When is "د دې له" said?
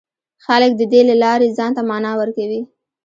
0.77-1.15